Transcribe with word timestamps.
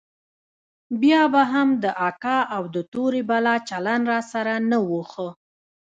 بيا 1.01 1.23
به 1.33 1.41
هم 1.53 1.69
د 1.83 1.85
اکا 2.09 2.37
او 2.55 2.63
د 2.75 2.77
تورې 2.93 3.21
بلا 3.29 3.55
چلند 3.69 4.03
راسره 4.13 4.53
نه 4.69 4.77
و 4.89 4.99
ښه. 5.11 5.29